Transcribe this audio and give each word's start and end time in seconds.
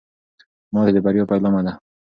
ماتې 0.73 0.91
د 0.95 0.97
بریا 1.05 1.23
پیلامه 1.31 1.61
ده. 1.65 1.73